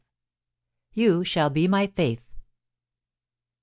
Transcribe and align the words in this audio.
'you 0.93 1.23
shall 1.23 1.51
be 1.51 1.67
my 1.67 1.85
faith.' 1.85 2.25